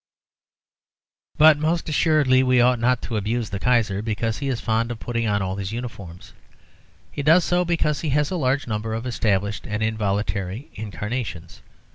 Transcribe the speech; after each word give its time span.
But 1.37 1.59
most 1.59 1.87
assuredly 1.87 2.41
we 2.41 2.59
ought 2.59 2.79
not 2.79 3.03
to 3.03 3.17
abuse 3.17 3.51
the 3.51 3.59
Kaiser 3.59 4.01
because 4.01 4.39
he 4.39 4.47
is 4.47 4.59
fond 4.59 4.89
of 4.89 4.97
putting 4.99 5.27
on 5.27 5.43
all 5.43 5.57
his 5.57 5.71
uniforms; 5.71 6.33
he 7.11 7.21
does 7.21 7.43
so 7.43 7.63
because 7.63 8.01
he 8.01 8.09
has 8.09 8.31
a 8.31 8.35
large 8.35 8.65
number 8.65 8.95
of 8.95 9.05
established 9.05 9.67
and 9.67 9.83
involuntary 9.83 10.71
incarnations. 10.73 11.61